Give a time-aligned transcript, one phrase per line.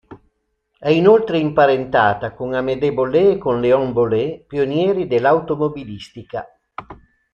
[0.79, 6.47] È inoltre imparentata con Amédée Bollée e con Léon Bollée, pionieri dell'automobilistica.